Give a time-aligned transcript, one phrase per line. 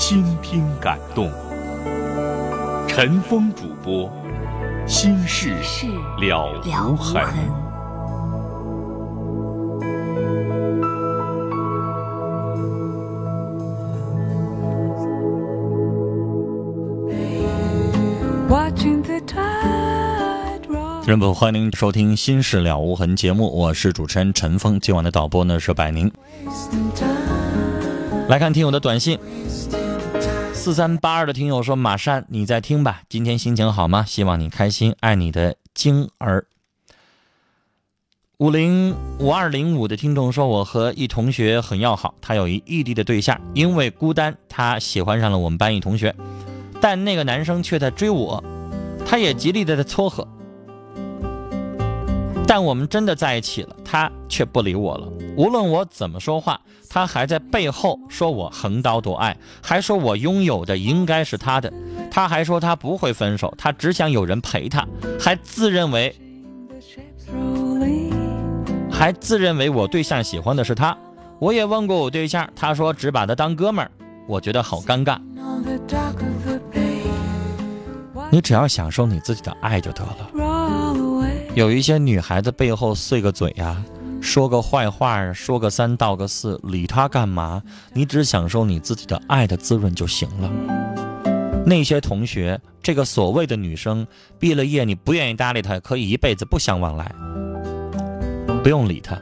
[0.00, 1.30] 倾听感动，
[2.88, 4.10] 陈峰主播，
[4.86, 5.54] 心事
[6.18, 7.22] 了无痕。
[21.04, 24.80] 人们欢迎您收听《心事了无痕》节目，我是主持人陈峰。
[24.80, 26.10] 今晚的导播呢是百宁。
[28.28, 29.18] 来看听友的短信。
[30.60, 33.00] 四三八二的听友说：“马山，你在听吧？
[33.08, 34.04] 今天心情好吗？
[34.06, 36.44] 希望你开心，爱你的晶儿。”
[38.36, 46.14] 五零五二零五的听众说：“我和一同学很要好，他有一异地的对象，因为孤单，他喜欢上了我们班一同学，
[46.78, 48.44] 但那个男生却在追我，
[49.06, 50.28] 他也极力的在撮合。”
[52.50, 55.06] 但我们真的在一起了，他却不理我了。
[55.36, 61.72] 无论我怎么说话，他还在背后说我横刀夺爱，还说我拥有的应该是他的。
[62.10, 64.84] 他还说他不会分手，他只想有人陪他，
[65.16, 66.12] 还自认为
[68.90, 70.98] 还自认为我对象喜欢的是他。
[71.38, 73.88] 我也问过我对象，他说只把他当哥们儿。
[74.26, 75.16] 我觉得好尴尬。
[78.32, 80.30] 你只要享受你自己的爱就得了。
[81.60, 83.84] 有一些女孩子背后碎个嘴呀，
[84.22, 87.62] 说个坏话，说个三道个四，理她干嘛？
[87.92, 90.50] 你只享受你自己的爱的滋润就行了。
[91.66, 94.06] 那些同学，这个所谓的女生，
[94.38, 97.14] 毕了业你不愿意搭理她，可以一辈子不相往来，
[98.62, 99.20] 不用理她。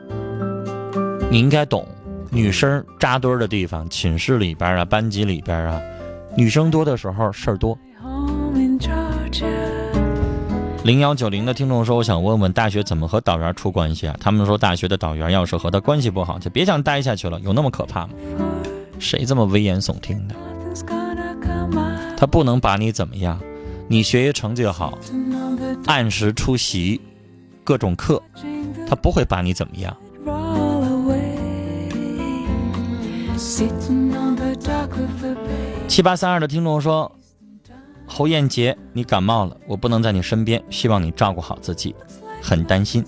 [1.33, 1.89] 你应该懂，
[2.31, 5.83] 女生扎堆的地方，寝室里边啊，班级里边啊，
[6.37, 7.77] 女生多的时候事儿多。
[10.85, 14.17] 零幺九零的听众说：“我想问问大学怎么和导员处关系啊？
[14.21, 17.39] 他们说大学的导员要是和他关系不好，就别想待下去了。
[17.41, 18.13] 有那么可怕吗？
[18.99, 20.35] 谁这么危言耸听的？
[22.17, 23.39] 他不能把你怎么样？
[23.89, 24.97] 你学习成绩好，
[25.87, 27.01] 按时出席
[27.65, 28.23] 各种课，
[28.89, 29.95] 他不会把你怎么样。”
[35.87, 37.18] 七八三二的听众说。
[38.19, 41.95] 侯艳杰，你感冒了，我不能在你身边，希望你照顾好自己，
[42.43, 43.05] 很担心。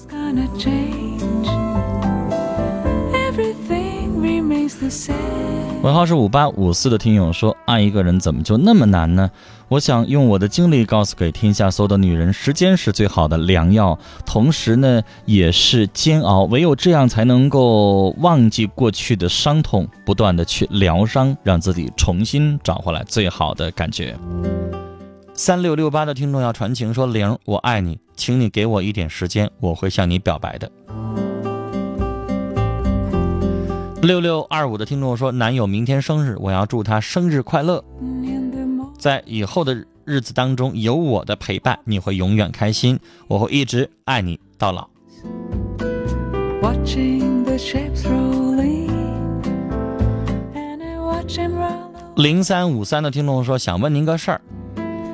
[5.82, 9.28] 尾号是五八五四的听友说：“爱一个人怎么就那么难呢？”
[9.66, 16.44] 我想用我的经历告诉给天下所有的女人：时间是最好的良药，同时呢也是煎熬。
[16.44, 24.16] 唯有这样才能够忘记过去的伤痛，不断的去疗伤，让自己重新找回来最好的感觉。
[25.42, 30.70] 三六六八的听众要传情说：“玲，我爱你，请你给我一点时间，我会向你表白的。”
[34.02, 37.82] 六六二五的听众说：“男友明天生日，我要祝他生日快乐。
[38.98, 44.90] 在以后的日子当中，有我的陪伴，你会永远开心，我会一直爱你到老。”
[52.14, 54.40] 零三五三的听众说：“想问您个事儿。”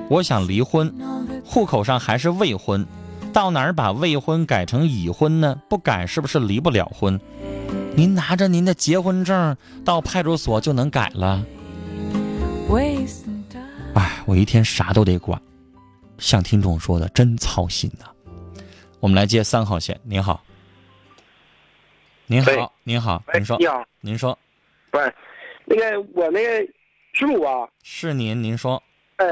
[0.08, 0.92] 我想离婚，
[1.44, 2.86] 户口上还是未婚，
[3.32, 5.60] 到哪儿把未婚改成已婚呢？
[5.68, 7.20] 不改是不是离不了婚？
[7.96, 11.44] 您拿着您的结婚证到派出所就能改了。
[13.94, 15.40] 哎，我一天啥都得管，
[16.18, 18.06] 像听众说的，真操心呐。
[19.00, 20.42] 我们来接三号线，您好。
[22.26, 24.38] 您好，您好，您说，你好，您说，
[24.90, 25.14] 不是，
[25.64, 26.60] 那个我那个
[27.12, 28.82] 师傅啊，是您，您说，
[29.16, 29.26] 哎，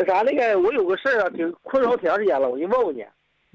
[0.00, 3.04] 那啥，那个我有个事儿啊，挺困扰挺长时间了，我就问问你，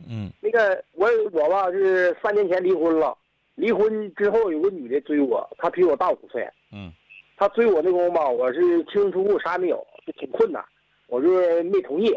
[0.08, 3.18] 嗯，那个我我吧，就是三年前离婚了，
[3.56, 6.92] 离婚之后有个女的追我，她比我大五岁，嗯，
[7.36, 10.64] 她追我那功夫吧，我是清清楚楚啥也没有，就挺困难，
[11.08, 12.16] 我就是没同意，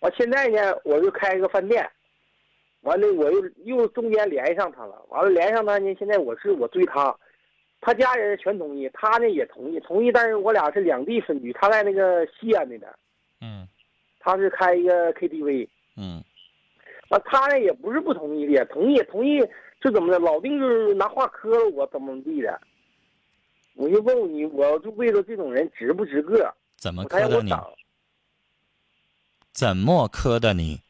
[0.00, 1.88] 完现在呢，我就开一个饭店。
[2.80, 5.00] 完了，我又又中间联系上她了。
[5.10, 7.16] 完了，联系上她呢，现在我是我追她，
[7.80, 10.10] 他家人全同意，他呢也同意，同意。
[10.10, 12.90] 但是我俩是两地分居，他在那个西安那边，
[13.42, 13.66] 嗯，
[14.20, 16.22] 他是开一个 KTV，嗯，
[17.08, 19.40] 啊他呢也不是不同意的，同意同意，
[19.82, 20.18] 是怎么的？
[20.20, 22.60] 老丁就是拿话磕了我，怎么怎么地的？
[23.74, 26.54] 我就问问你，我就为了这种人值不值个？
[26.76, 27.52] 怎么磕的你？
[29.52, 30.80] 怎么磕的你？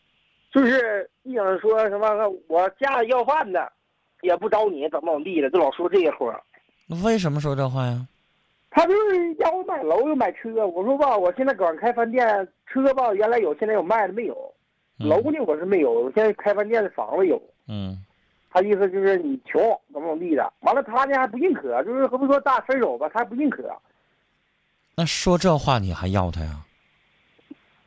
[0.52, 3.72] 就是一想说什么，我家里要饭的，
[4.20, 6.38] 也不找你，怎么怎么地的，就老说这些话。
[6.87, 8.06] 那为什么说这话呀？
[8.74, 12.26] 他就是要我买楼又买车，我说吧，我现在管开饭店，
[12.66, 14.34] 车吧原来有，现在有卖的没有？
[14.96, 17.40] 楼呢我是没有，我现在开饭店的房子有。
[17.69, 18.02] 嗯。
[18.54, 19.60] 他意思就是你穷，
[19.92, 20.52] 怎么怎么地的。
[20.60, 23.74] 完了他呢还不认可，就是和不说大分手吧，他还不认可。
[24.94, 26.60] 那说这话你还要他呀？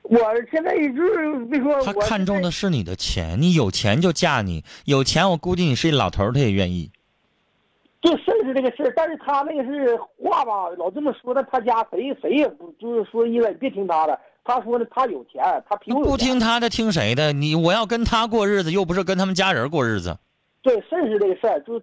[0.01, 0.17] 我
[0.51, 6.91] 现在就是没说，他看中的是你的钱，你有钱就嫁你，有钱我估计你是一老头，他也愿意。
[8.01, 14.17] 就事是这个事儿，但是他那个是话吧，老这么说，但他家谁谁也不就是说意思，别听他的。
[14.47, 17.33] 他说的，他有钱，他比我不听他的，听谁的？
[17.33, 20.15] 你我要跟他过日子，又不是跟他们家人过日子。
[20.61, 21.81] 对，事是这个事儿，就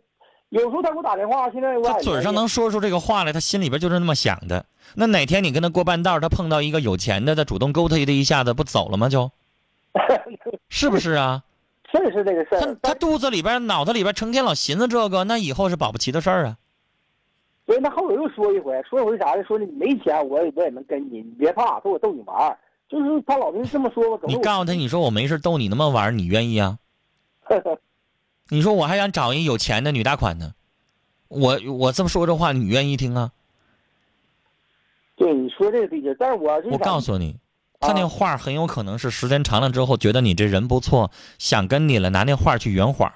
[0.51, 4.65] 有时候他给我打电话，现在我他嘴上能说出这个话来，他心里边就是那么想的。
[4.95, 9.09] 那哪天你跟他过半道，他碰到一个有钱的，他主动勾他的一下子，不走了吗？
[9.09, 9.29] 就，
[10.69, 11.43] 是不是啊？
[11.93, 12.61] 是是这个事儿。
[12.61, 16.57] 他他肚子里边、脑子里边成天老寻思这个，那以后是保不齐的事儿啊。
[17.67, 19.45] 所以他后头又说一回，说一回啥的？
[19.45, 22.59] 说你没钱，我也我也能跟你，你别怕，说我逗你玩儿。
[22.89, 24.21] 就是他老是这么说。
[24.27, 26.79] 你告诉他，你说我没事逗你那么玩儿，你愿意啊？
[28.51, 30.53] 你说我还想找一有钱的女大款呢，
[31.29, 33.33] 我我这么说这话，你愿意听啊？
[35.17, 37.37] 对，你说这个对劲，但是我我告诉你，
[37.83, 43.13] 他那画很有可能是时间长了之后，觉得你这人不错，想跟你了，拿那画去圆谎。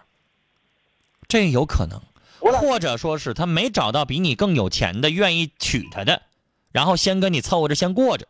[1.29, 2.01] 这有可能，
[2.41, 6.23] 或者说是他没找到比你更有钱的，愿意娶她的，
[6.73, 8.27] 然后先跟你凑合着先过着，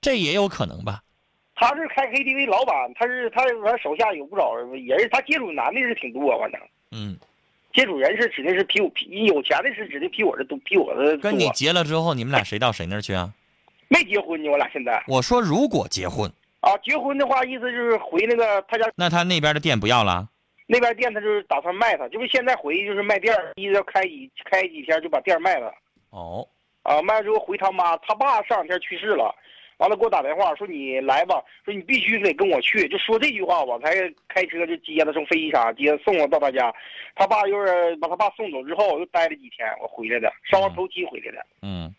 [0.00, 1.02] 这也有可能吧？
[1.54, 4.68] 他是开 KTV 老板，他是他他手下有不少人，
[5.10, 6.60] 他接触男的是挺多，反正
[6.90, 7.16] 嗯。
[7.74, 13.32] 接触人是指定是比我比有钱的是指定比我这都比我的跟你结了之后，你们俩谁到谁那儿去啊？
[13.92, 15.04] 没结婚呢，我俩现在。
[15.06, 16.26] 我说如果结婚
[16.60, 18.90] 啊，结婚的话，意思就是回那个他家。
[18.96, 20.26] 那他那边的店不要了？
[20.66, 25.70] 那边店他就是打算卖他，就是现在回去就是卖店，意思要开几开几天就把店卖了。
[26.08, 26.48] 哦。
[26.84, 29.34] 啊，卖了之后回他妈，他爸上两天去世了。
[29.78, 33.92] 完了给我打电话说你来吧，说你必须得跟我去，就说这句话，我才
[34.28, 36.72] 开车就接他从飞机场接送我到他家。
[37.16, 41.46] 他爸又是把他爸送走之后，又待了几天，我回来的，上完头七回来的。
[41.62, 41.92] 嗯，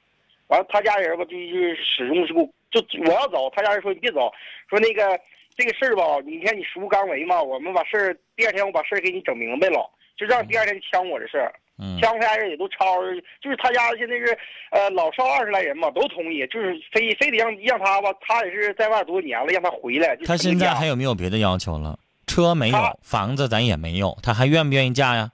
[0.53, 4.31] 完了他家人吧，就就始终是不就我要走，他家人说你别走，
[4.69, 5.19] 说那个
[5.57, 11.51] 这个事儿吧，你看你叔刚为嘛，我们把事儿第二天我把事儿给你整明白了，就让第二天呛我这事儿。
[11.99, 13.01] 枪他家人也都吵，
[13.41, 14.37] 就是他家现在是，
[14.69, 20.15] 呃，老少二十来人嘛，都同意，就是非非得让让他吧，他也是在外多年了，让他回来。
[20.23, 21.97] 他现在还有没有别的要求了？
[22.27, 25.31] 车没有，房子咱也没有，他还愿不愿意嫁呀？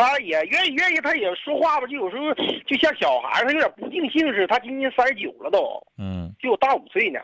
[0.00, 2.32] 他也愿意，愿意，他也说话吧，就有时候
[2.66, 4.46] 就像小孩，他有点不定性似的。
[4.46, 7.20] 他今年三十九了都，嗯，比我大五岁呢。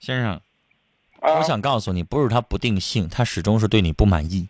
[0.00, 0.40] 先生，
[1.20, 4.48] 我想告诉你，不是他不定性，他始终是对你不满意。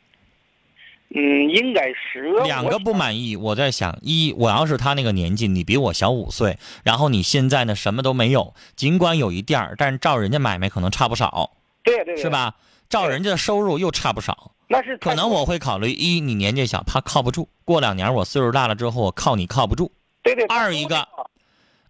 [1.17, 3.37] 嗯，应该是两个不满意。
[3.37, 11.53] 我在想，一，我要是他那个年纪，你比我小五岁，然后你现在呢什么都没有，尽管有一店儿，但是照人家买卖可能差不少，
[11.85, 12.57] 对对，是吧？
[12.89, 19.91] 照人家的收入又差不少，那是可能我会考虑一，你年纪小，怕靠不住；过两年我岁数大了之后，我靠你靠不住。
[20.23, 20.45] 对对。
[20.47, 21.09] 二一个，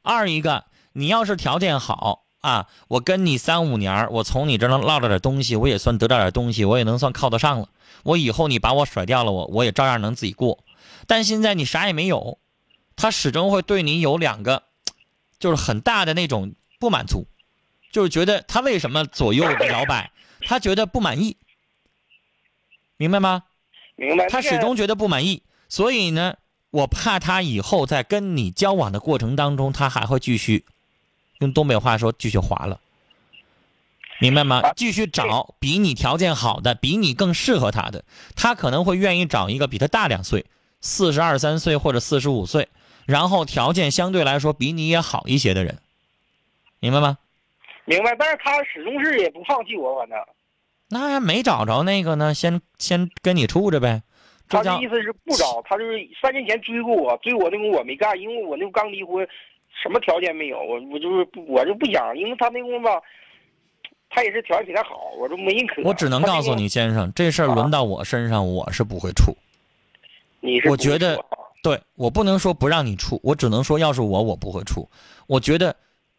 [0.03, 7.69] 二一个，你要是条件好啊，我跟你三五年，我从你这能落着点东西，我也算得到点东西，我也能算靠得上了。
[8.03, 10.59] 我以后你把我甩掉了，我我也照样能自己过。
[11.07, 12.39] 但现在你啥也没有，
[12.97, 14.63] 他始终会对你有两个，
[15.39, 17.27] 就是很大的那种不满足。
[17.93, 20.11] 就是觉得他为什么左右摇摆，
[20.45, 21.37] 他觉得不满意，
[22.97, 23.45] 明白吗？
[23.97, 24.29] 明白。
[24.29, 26.37] 他始终觉得不满意，所以呢，
[26.71, 30.65] 我怕他以后在跟你交往的过程当中，他还会继续，
[31.39, 32.81] 用东北话说，继续滑了，
[34.21, 34.63] 明白吗？
[34.77, 40.47] 继续找比你条件好的，比你更适合他的，他可能会愿意找一个比他大两岁，
[40.81, 42.69] 四十二三岁或者四十五岁，
[43.07, 45.79] 然后条件相对来说比你也好一些的人，
[46.81, 47.19] 明白吗？
[47.87, 50.19] 明白，但是他始终是也不放弃我，反正。
[50.91, 54.03] 那没找着那个呢，先先跟你处着呗。
[54.49, 59.27] 他的意思是不找，他就是三年前追过我，追我那功我没干，因为我那刚离婚，
[59.83, 63.01] 什么条件没有，我我就是我就不想，因为他那功吧，
[64.11, 65.83] 他也是条件比他好，我就没认可。
[65.83, 69.37] 我只能告诉你，先生，这事儿轮到我身上，我是不会处。
[70.41, 70.69] 你是？
[70.69, 71.19] 我觉得，
[71.63, 74.89] 对我不能说不让你处，我只能说，要是我，我不会处。
[75.27, 75.75] 我觉得。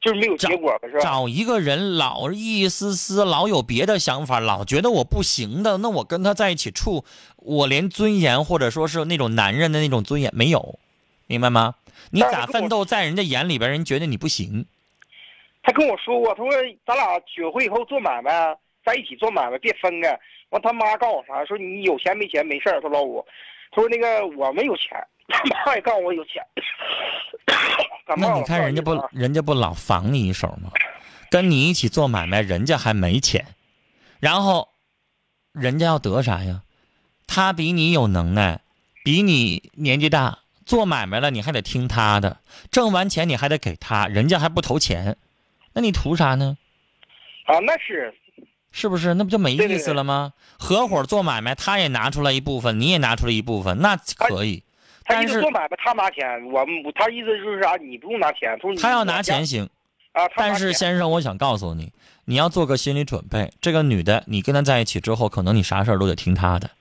[0.05, 0.99] 就是没有结果是吧？
[0.99, 7.03] 找一个人老一丝丝，老有别的想法，老觉得我不行的，那我跟他在一起处，
[7.37, 10.77] 我连尊严或者说是那种男人的那种尊严没有，
[11.25, 11.73] 明白吗？
[12.11, 14.67] 你咋奋斗，在人家眼里边，人觉得你不行。
[15.63, 16.51] 他跟我说过，他说
[16.85, 20.19] 咱俩结婚以后做买卖，在一起做买卖，别分开。
[20.51, 21.43] 完他妈告诉我啥？
[21.45, 22.79] 说你有钱没钱没事儿。
[22.79, 23.25] 他老五，
[23.71, 25.03] 他说那个我没有钱。
[25.27, 26.45] 他妈也告诉我有钱，
[28.17, 30.69] 那你看人家不，人家不老防你一手吗？
[31.31, 33.47] 跟你一起做买卖，人家还没钱，
[34.19, 34.69] 然后，
[35.51, 36.61] 人家要得啥呀？
[37.25, 38.61] 他比你有能耐，
[39.03, 45.17] 比你年纪大，做买卖了你还得听他的，挣完钱你还得给他，人家还不投钱，
[45.73, 46.57] 那你图啥呢？
[47.45, 48.13] 啊，那是，
[48.71, 49.15] 是不是？
[49.15, 50.33] 那不就没意思了吗？
[50.59, 54.63] 合伙做买卖，他也拿出来一部分，你也拿出来一部分，那可以。
[55.05, 57.75] 他意思做买卖，他拿钱，我们他意思就是啥？
[57.77, 59.69] 你不用拿钱，他要拿钱行，
[60.13, 60.23] 啊。
[60.35, 61.93] 但是先生，我想告诉你，
[62.25, 66.71] 你要做个心理准备，这个女的，你跟她在一起之后，可能你啥事儿都得听她的。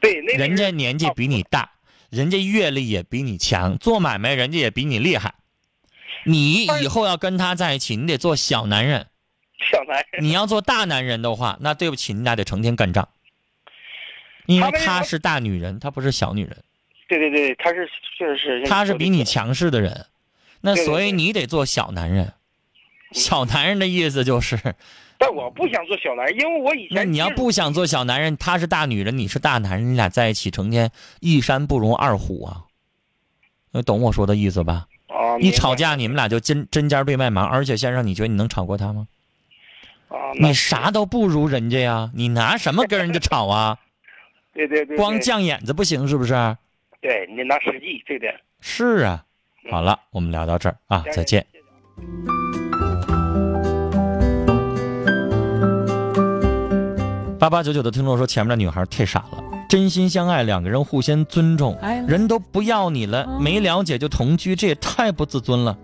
[0.00, 1.70] 对，人家年纪比你大，
[2.10, 5.34] 人家阅历也比你强，做买卖人家也比你厉害。
[6.24, 9.06] 你以后要跟他在一起，你得做小男人。
[9.70, 10.24] 小男人。
[10.24, 13.08] 你要做大男人的话，那对不起，你俩得成天干仗。
[14.46, 16.64] 因为她是大女人，她不是小女人。
[17.18, 20.06] 对对对，他是确实是，他是比你强势的人，
[20.60, 22.32] 那所以你得做小男人。
[23.12, 24.58] 小男人的意思就是，
[25.18, 26.96] 但我不想做小男人，因为我以前。
[26.96, 30.90] 那你要不想做小男人，他是大女人，你是大男人，你俩在一起成天
[31.20, 32.64] 一山不容二虎啊！
[33.70, 34.86] 你懂我说的意思吧？
[35.06, 35.38] 啊！
[35.38, 39.06] 一吵架你们俩就针针尖对麦芒，而且先生，你觉得你能吵过他吗？
[40.08, 40.32] 啊！
[40.40, 43.78] 你啥都不如人家呀，你拿什么跟人家吵啊？
[44.52, 46.34] 对对对，光犟眼子不行是不是？
[47.04, 48.26] 对你拿实际，对的。
[48.62, 49.22] 是啊，
[49.70, 51.44] 好了，我们聊到这儿啊，再见。
[57.38, 65.76] 八八九九的听众说，前面的女孩太傻了，真心相爱，两个人互相尊重，人都不要你了，没了解就同居，这也太不自尊了。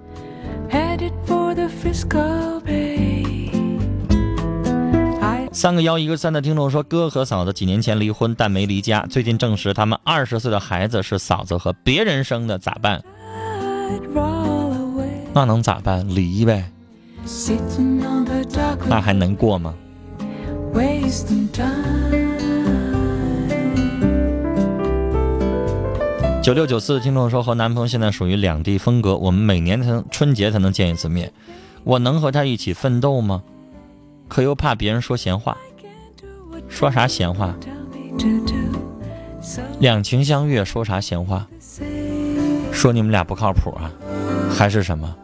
[5.52, 9.04] 三个幺一个三的听众说，哥和嫂子几年前离婚，但没离家。
[9.10, 13.02] 最近证实他们二十岁的孩子是嫂子和别人生的，咋办？
[15.32, 16.08] 那能咋办？
[16.08, 16.70] 离呗。
[18.88, 19.74] 那还能过吗？
[26.40, 31.32] 九六九四的听众说，和男朋友现在属于两地风格，我们每年才能春节才能见一次面，
[31.82, 33.42] 我能和他一起奋斗吗？
[34.30, 35.56] 可又怕别人说闲话，
[36.68, 37.52] 说啥闲话？
[39.80, 41.48] 两情相悦，说啥闲话？
[42.72, 43.90] 说你们俩不靠谱啊，
[44.48, 45.16] 还是什么？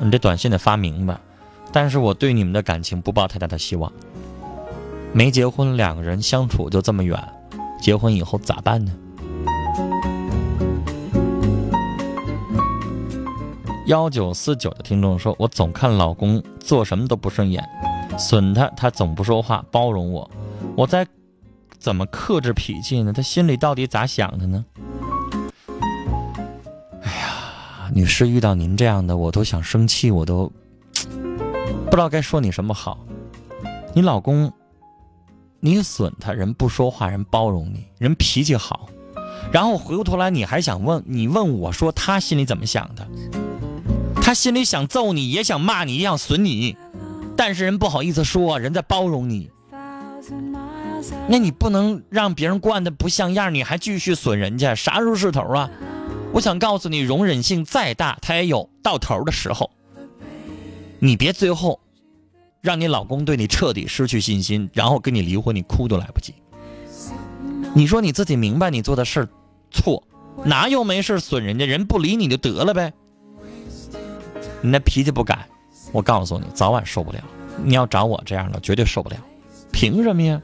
[0.00, 1.16] 你这短信得发明白。
[1.70, 3.90] 但是我对你们的感情不抱太大的希望。
[5.12, 7.16] 没结婚，两个人相处就这么远，
[7.80, 8.92] 结婚以后咋办呢？
[13.86, 17.62] 幺九四九的听众说：“我总看老公做什么都不顺眼。”
[18.18, 20.30] 损他，他总不说话，包容我，
[20.76, 21.06] 我在
[21.78, 23.12] 怎么克制脾气呢？
[23.12, 24.64] 他心里到底咋想的呢？
[27.02, 30.52] 哎呀，女士遇到您这样的，我都想生气，我都
[31.86, 32.98] 不知道该说你什么好。
[33.94, 34.52] 你老公，
[35.60, 38.88] 你损他，人不说话，人包容你，人脾气好，
[39.50, 43.06] 然后回过头来你还想问你问我说他心里怎么想的？
[44.22, 46.76] 他心里想揍你，也想骂你，也想损你。
[47.36, 49.50] 但是人不好意思说，人在包容你，
[51.28, 55.70] 那你不能让别人惯的不像样，你还继续损人家，啥时候是头啊？
[56.32, 59.70] 我想告诉你，容忍性再大，它也有到头的时候。
[60.98, 61.80] 你别最后
[62.60, 66.34] 让你老公对你彻底失去信心，然后跟你离婚，你哭都来不及。
[67.74, 69.28] 你说你自己明白你做的事
[69.70, 70.02] 错，
[70.44, 72.92] 哪有没事损人家人不理你就得了呗？
[74.60, 75.48] 你那脾气不改，
[75.92, 77.18] 我告诉你，早晚受不了。
[77.62, 79.16] 你要找我这样的，绝对受不了。
[79.70, 80.40] 凭什么呀？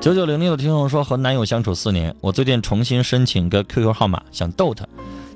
[0.00, 4.86] 九九零六的听众说，和男友相处四年，我最近重新申请个 QQ 号码，想逗他，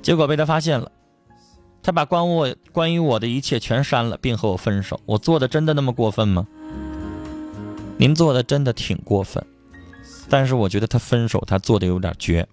[0.01, 0.91] 结果被他发现了，
[1.81, 4.99] 他把关我关于我的一切全删了，并和我分手。
[5.05, 6.45] 我做的真的那么过分吗？
[7.97, 9.43] 您做的真的挺过分，
[10.29, 12.47] 但是我觉得他分手他做的有点绝。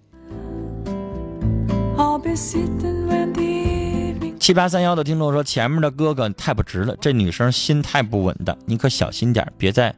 [4.39, 9.93] 七八三幺的听众说，前面的哥哥太不值了，这女生心太不稳的，你可小心点，别再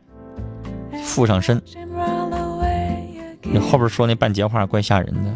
[1.03, 1.61] 附上身。
[3.41, 5.35] 你后边说那半截话怪吓人的。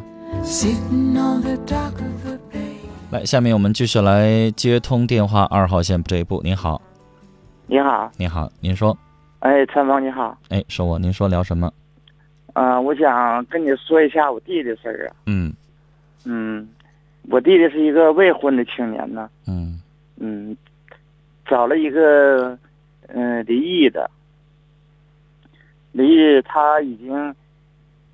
[3.12, 6.42] 来，下面我们继续来接通电话二号线这一步。
[6.44, 6.82] 您好，
[7.68, 8.98] 你好，你好，您说，
[9.40, 11.72] 哎，陈峰你好，哎，是我，您说聊什么？
[12.54, 15.16] 啊、我想跟你说一下我弟的事儿啊。
[15.26, 15.54] 嗯
[16.26, 16.68] 嗯，
[17.30, 19.80] 我弟弟是一个未婚的青年呢，嗯。
[20.18, 20.56] 嗯，
[21.46, 22.58] 找了一个
[23.08, 24.10] 嗯、呃离异的，
[25.92, 27.36] 离异他已经，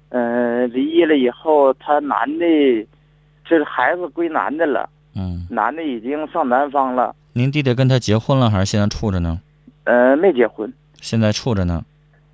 [0.09, 2.45] 呃，离异了以后，他男的，
[3.45, 9.39] 这个孩子归男的了，嗯，男的已经上南方了，您弟弟跟他结婚了还是现在处着呢？
[9.83, 10.71] 呃，没结婚。
[11.01, 11.83] 现在处着呢。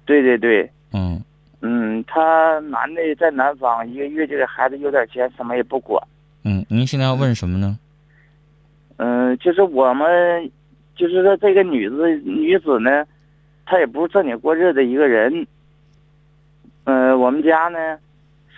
[0.06, 1.22] 对对对，嗯
[1.68, 6.00] 嗯，他男的在南方，一个月就给孩子有点钱，什么也不管。
[6.44, 7.80] 嗯，您现在要问什么呢？
[8.98, 10.52] 嗯，就是我们，
[10.96, 13.04] 就是说这个女子女子呢，
[13.66, 15.48] 她也不是正经过日子一个人。
[16.84, 17.98] 嗯、我们家呢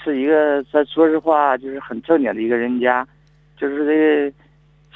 [0.03, 3.07] 是一个，咱说实话就是很正经的一个人家，
[3.55, 3.95] 就是这
[4.29, 4.37] 个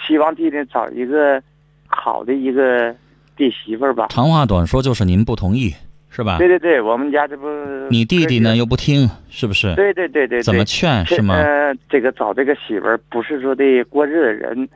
[0.06, 1.42] 希望弟弟找一个
[1.88, 2.94] 好的一个
[3.38, 4.08] 弟媳妇儿吧。
[4.10, 5.74] 长话短说，就是您不同意，
[6.14, 6.48] 是吧对？
[6.48, 7.48] 对对，我们家这不
[7.90, 9.74] 你弟弟呢又不听，是不是？
[9.76, 11.36] 对对对对对，怎么劝是吗？
[11.36, 14.70] 呃，这个找这个媳妇儿不是说的过日子人，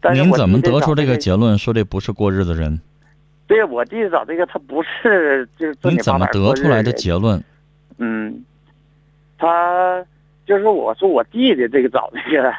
[0.00, 2.78] 但您怎么得出这个个结论，说这不是过日子人？
[3.46, 7.42] 对我弟弟找这个，他不是就是正您怎么得出来的结论？
[7.98, 8.44] 嗯，
[9.38, 10.04] 他
[10.46, 12.52] 就是我说我弟弟这个找这个，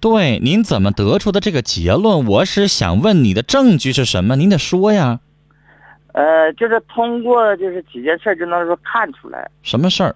[0.00, 2.26] 对，您怎么得出的这个结论？
[2.26, 4.36] 我是想问你的证据是什么？
[4.36, 5.20] 您得说呀，
[6.18, 10.12] 呃，就是通过就是几件事儿就能说看出来，什么事儿？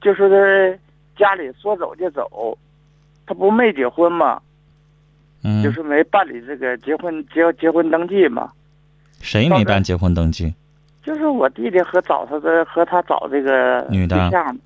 [0.00, 2.58] 就是他家里说走就走，
[3.24, 4.42] 他不没结婚吗，
[5.44, 8.50] 嗯，就是没办理这个结婚结结婚登记嘛，
[9.20, 10.52] 谁没办结婚登记？
[11.04, 14.58] 就是我弟弟和找他的和他找这个女的对象，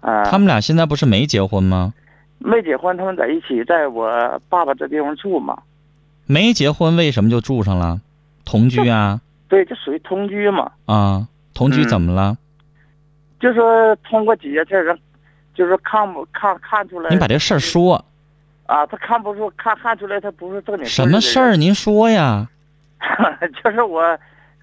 [0.00, 1.92] 啊、他们俩现在不是没结婚吗？
[2.38, 5.60] 没结婚，他们在一起，在我爸爸这地方住嘛。
[6.26, 8.00] 没结婚为什么就住上了？
[8.44, 10.70] 同居啊对，就属于同居嘛。
[10.86, 12.36] 啊，同居嗯怎么了？
[13.40, 14.98] 就说通过几件事儿，让
[15.54, 17.10] 就是看不看看出来。
[17.10, 18.04] 您把这事儿说，
[18.66, 20.84] 啊，他看不出看看出来，他不是正经。
[20.84, 21.56] 什么事儿？？
[21.56, 22.48] 您说呀。
[23.62, 24.02] 就是我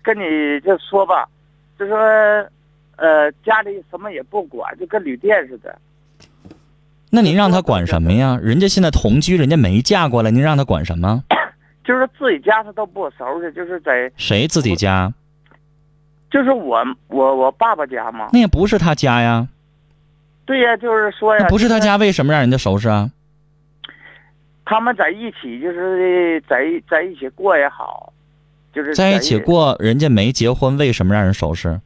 [0.03, 1.25] 跟你就说吧，
[1.79, 1.97] 就说
[2.97, 5.77] 呃家里什么也不管，就跟旅店似的。
[7.09, 8.37] 那您让他管什么呀？
[8.41, 11.23] 人家现在同居，人家没嫁过来，您让他管什么？
[11.85, 15.13] 就是自己家他都不收拾，就是在谁自己家？
[16.31, 18.29] 就是我我我爸爸家嘛。
[18.33, 19.47] 那也不是他家呀，
[20.45, 23.11] 对呀，就是说呀，不是他家，为什么让人家收拾啊？
[24.65, 28.11] 他们在一起，就是在在一起过也好，
[28.73, 31.79] 就是在一起，过，人家没结婚，为什么让人收拾？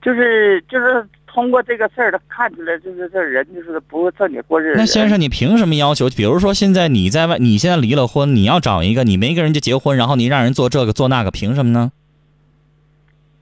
[0.00, 4.78] 就是就是通过这个事儿，他看出来，就是这人就是不是正经过日子。
[4.78, 6.08] 那先生，你凭什么要求？
[6.10, 11.90] 比如说，现在你在外，你现在离了婚，你要找一个，你没跟人家结婚，然后你让人做这个做那个，凭什么呢？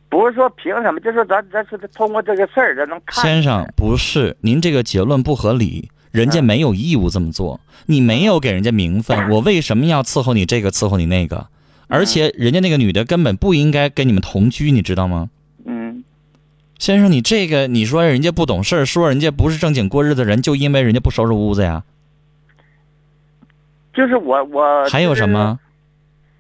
[0.09, 3.25] 不是说凭什么，就是说咱咱是通过这个事儿，咱能看。
[3.25, 11.49] 先生，不是，您这个结论不合理，人家没有义务这么做，你没有给人家名分， 我为什么要伺候你这个伺候你那个？
[11.89, 15.29] 而且人家那个女的根本不应该跟你们同居，你知道吗？
[16.81, 21.85] 嗯，先生，你这个你说人家不懂事儿，说人家不是正经过日子人，就因为人家不收拾屋子呀？
[23.93, 25.59] 就是我我还有什么？？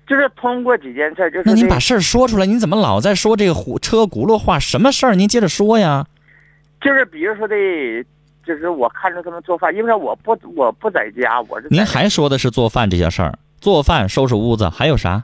[0.08, 4.58] 就是通过几件事儿，就是这那您把事儿说出来，您怎么老在说这个胡车轱辘话？
[4.58, 5.14] 什么事儿？
[5.14, 6.06] 您接着说呀。
[6.80, 7.54] 就是比如说的，
[8.44, 15.22] 就是我看着他们做饭，因为我不我不在家，我是您还说的是做饭这些事儿，做饭、收拾屋子，还有啥？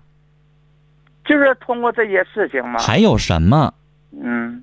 [1.24, 2.78] 就是通过这些事情嘛。
[2.78, 3.72] 还有什么？
[4.22, 4.62] 嗯，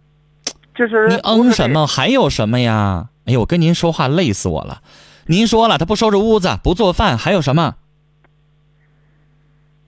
[0.76, 1.70] 就是你嗯什？
[1.70, 1.86] 么？
[1.86, 3.10] 还有什么呀？
[3.26, 4.82] 哎呦，我跟您说话累死我了。
[5.28, 7.76] 您说了，他不收拾屋子，不做饭，还有什么？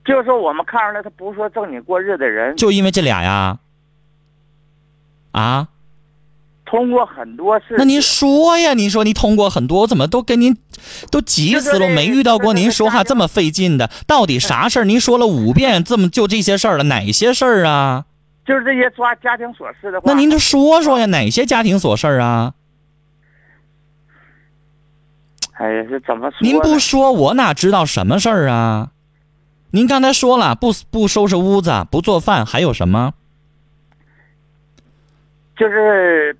[0.06, 3.58] 就是说我们看出来他不是说正经过日的人，就因为这俩呀？
[5.32, 5.68] 啊？
[6.64, 7.76] 通过很多事。
[7.78, 8.74] 那您说呀？
[8.74, 10.56] 您说您通过很多，我怎么都跟您
[11.12, 11.90] 都急死了？
[11.90, 13.90] 没遇到过您说话这么费劲的。
[14.08, 14.86] 到底啥事儿？
[14.86, 16.86] 您说了五遍，这么就这些事儿了？
[16.86, 18.06] 哪些事儿啊？
[18.46, 20.12] 就是这些抓家庭琐事的话。
[20.12, 21.06] 那您就说说呀？
[21.08, 22.54] 哪些家庭琐事儿啊？
[25.54, 26.38] 哎呀，这怎么说？
[26.42, 28.92] 您不说，我哪知道什么事儿啊？
[29.72, 33.14] 您刚才说了，不不收拾屋子，不做饭，还有什么？
[35.56, 36.38] 就是。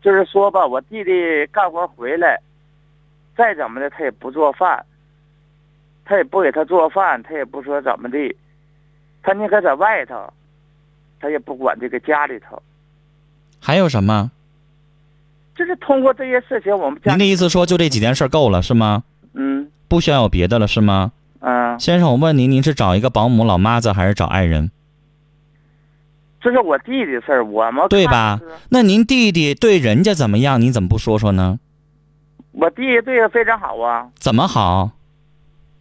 [0.00, 1.10] 就是说吧，我弟弟
[1.48, 2.40] 干活回来，
[3.36, 4.82] 再怎么的他也不做饭，
[6.04, 8.16] 他也不给他做饭，他也不说怎么的，
[9.24, 10.32] 他宁可在外头，
[11.20, 12.62] 他也不管这个家里头。
[13.60, 14.30] 还有什么？
[15.54, 19.02] 就是通过这些事情，我们家您的意思说就这几件事够了是吗？
[19.34, 19.70] 嗯。
[19.88, 21.12] 不需要有别的了是吗？
[21.40, 21.78] 嗯。
[21.80, 24.70] 先生，我问您，您是找一个保姆老妈子，还是找爱人？
[26.40, 28.40] 这是我弟弟的事儿，我们对吧？
[28.68, 30.60] 那您弟弟对人家怎么样？
[30.60, 31.58] 你怎么不说说呢？
[32.52, 34.08] 我弟弟对他非常好啊。
[34.14, 34.92] 怎么好？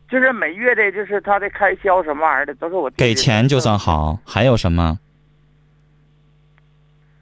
[0.09, 4.17] 就是每月的，就是他的开销什么玩意儿的，都是我给钱就算好。
[4.25, 4.97] 还有什么？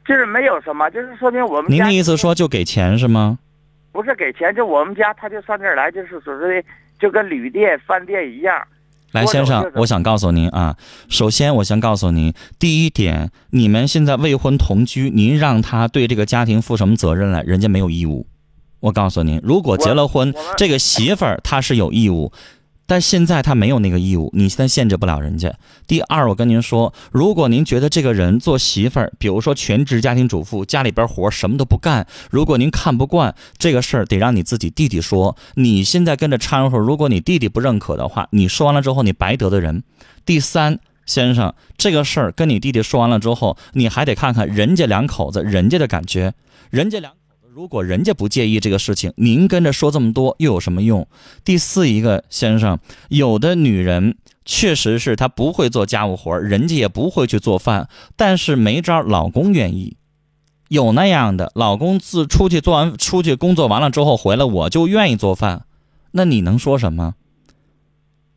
[0.07, 1.71] 就是没有什么，就是说明我们。
[1.71, 3.39] 您的意思说就给钱是吗？
[3.91, 6.67] 不是给钱，就我们家他就上这儿来，就是所谓的
[6.99, 8.55] 就跟旅店、饭店一样。
[9.13, 10.75] 来，先生，我想告诉您啊，
[11.07, 17.41] 首先我先告诉您，第一点，你们现在未婚同居，您让他对这个家庭负什么责任来？
[17.43, 18.27] 人家没有义务。
[18.81, 22.33] 我告诉您，如果结了婚，这个媳妇儿她是有义务。
[22.87, 25.53] 但现在他没有那个义务，你现在限制不了人家。
[25.87, 35.35] 第二，我跟您说，如果您觉得这个人做媳妇儿，比如说全职家庭主妇，家里边活什么都不干，如果您看不惯这个事儿，得让你自己弟弟说。
[35.55, 39.83] 你现在跟着掺和，如果你弟弟不认可的话，你说完了之后，你白得的人。
[40.23, 46.33] 第三，先生，这个事儿跟你弟弟说完了之后，你还得看看人家两口子人家的感觉，
[46.69, 47.13] 人家两。
[47.55, 51.07] 如果人家不介意这个事情，您跟着说这么多又有什么用？
[51.45, 57.87] 第四一个先生，有的女人确实是她不会做家务活人家也不会去做饭，
[58.17, 59.95] 但是没招，老公愿意。
[60.67, 65.63] 有那样的老公自出去做完出去工作完了之后回来，我就愿意做饭，
[66.11, 67.13] 那你能说什么？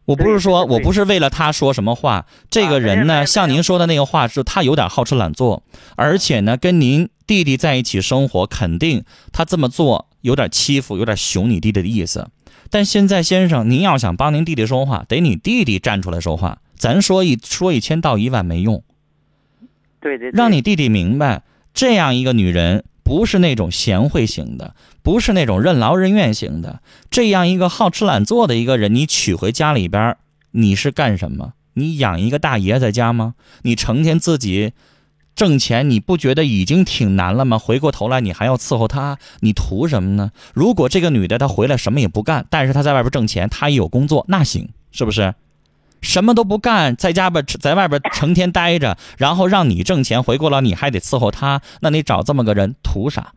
[0.04, 5.64] 我不是说我不是为了他说什么话，这个人呢，像您说的那个话是，他有点好吃懒做，
[5.96, 12.28] 而且呢，跟您弟弟在一起生活，肯定他这么做有点欺负，有点熊你弟弟的意思。
[12.70, 18.82] 但现在先生，您要想帮您弟弟说话，得你弟弟站出来说话，咱说一说一千道一万没用。
[20.00, 22.84] 对对，让你弟弟明白，这样一个女人。
[23.04, 30.14] 不是那种贤惠型的，不是那种任劳任怨型的，这样一个好吃懒做的一个人，你娶回家里边，
[30.50, 31.54] 你是干什么？
[31.72, 33.34] 你养一个大爷在家吗？
[33.62, 34.72] 你成天自己
[35.38, 37.60] 挣钱，你不觉得已经挺难了吗？
[37.60, 40.32] 回过头来你还要伺候他，你图什么呢？
[40.52, 45.36] 如果这个女的她回来什么也不干，但是她在外边挣钱，她也有工作，那行，是不是？
[46.02, 53.32] 什么都不干，在家吧在外边成天待着，然后让你挣钱，回过来你还得伺候她，那你找这么个人图啥？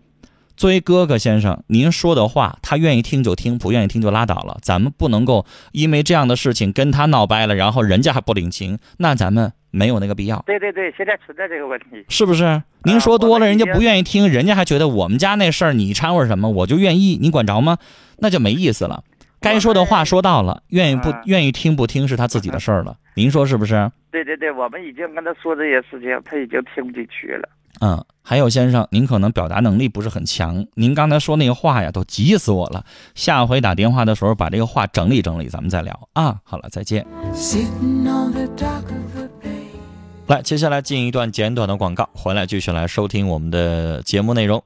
[0.62, 4.60] 作为哥哥先生，您说的话，他愿意听就听，不愿意听就拉倒了。
[4.62, 10.44] 咱们不能够因为这样的事情跟他闹掰了，然后人家还不领情，那咱们没有那个必要。
[10.46, 12.62] 对对对，现在存在这个问题，是不是？
[12.84, 17.80] 您说多了，人家不愿意听，人家还觉得我们家那事儿你掺和什么，我就愿意，你管着吗？
[18.20, 19.04] 那就没意思了。
[19.40, 22.98] 该说的话说到了，愿意不愿意听不听是他自己的事儿了。
[23.16, 23.92] 您说是不是？
[24.12, 27.50] 对对对，我们已经跟他说这些事情，他已经听不进去了。
[27.80, 32.86] 嗯，还有先生，您可能表达能力不是很强，您刚才说那个话呀，都急死我了。
[33.16, 36.40] 下回打电话的时候把这个话整理整理，咱们再聊啊。
[36.44, 37.06] 好了，再见。
[40.28, 44.64] 来，接下来进一段简短的广告，回来继续来收听我们的节目内容。